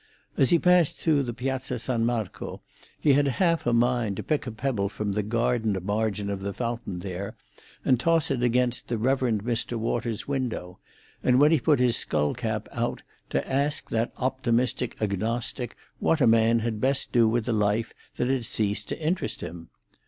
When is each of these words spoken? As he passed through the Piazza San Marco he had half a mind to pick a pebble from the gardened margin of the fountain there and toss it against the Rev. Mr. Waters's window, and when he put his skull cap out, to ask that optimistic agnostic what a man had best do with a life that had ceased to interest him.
As 0.35 0.49
he 0.49 0.57
passed 0.57 0.97
through 0.97 1.21
the 1.21 1.31
Piazza 1.31 1.77
San 1.77 2.05
Marco 2.07 2.61
he 2.99 3.13
had 3.13 3.27
half 3.27 3.67
a 3.67 3.71
mind 3.71 4.17
to 4.17 4.23
pick 4.23 4.47
a 4.47 4.51
pebble 4.51 4.89
from 4.89 5.11
the 5.11 5.21
gardened 5.21 5.79
margin 5.83 6.31
of 6.31 6.39
the 6.41 6.53
fountain 6.53 7.01
there 7.01 7.35
and 7.85 7.99
toss 7.99 8.31
it 8.31 8.41
against 8.41 8.87
the 8.87 8.97
Rev. 8.97 9.19
Mr. 9.19 9.77
Waters's 9.77 10.27
window, 10.27 10.79
and 11.21 11.39
when 11.39 11.51
he 11.51 11.59
put 11.59 11.79
his 11.79 11.97
skull 11.97 12.33
cap 12.33 12.67
out, 12.71 13.03
to 13.29 13.47
ask 13.47 13.91
that 13.91 14.11
optimistic 14.17 14.97
agnostic 14.99 15.77
what 15.99 16.19
a 16.19 16.25
man 16.25 16.61
had 16.61 16.81
best 16.81 17.11
do 17.11 17.27
with 17.27 17.47
a 17.47 17.53
life 17.53 17.93
that 18.17 18.27
had 18.27 18.43
ceased 18.43 18.89
to 18.89 18.99
interest 18.99 19.41
him. 19.41 19.69